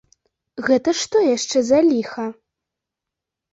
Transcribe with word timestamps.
Гэта 0.67 0.93
што 1.01 1.21
яшчэ 1.35 1.63
за 1.69 1.79
ліха? 1.91 2.27